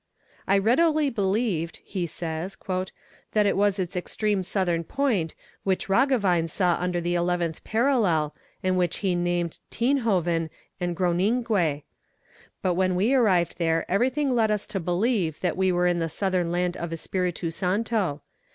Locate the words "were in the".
15.71-16.09